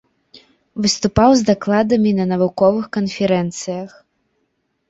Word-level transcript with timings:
Выступаў 0.85 1.29
з 1.41 1.45
дакладамі 1.49 2.11
на 2.21 2.25
навуковых 2.33 2.85
канферэнцыях. 2.99 3.91